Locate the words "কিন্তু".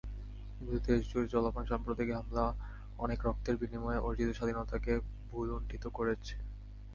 0.55-0.75